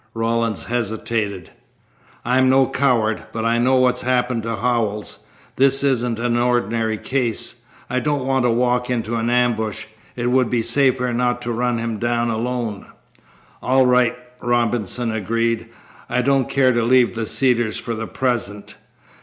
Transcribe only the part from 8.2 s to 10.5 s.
want to walk into an ambush. It would